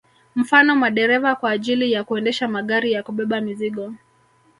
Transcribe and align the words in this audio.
Mfano 0.35 0.75
madereva 0.75 1.35
kwa 1.35 1.51
ajili 1.51 1.91
ya 1.91 2.03
kuendesha 2.03 2.47
magari 2.47 2.91
ya 2.91 3.03
kubeba 3.03 3.41
mizigo 3.41 3.93